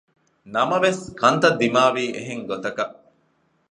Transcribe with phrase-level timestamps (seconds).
[0.53, 2.95] ނަމަވެސް ކަންތައް ދިމާވީ އެހެންގޮތަކަށް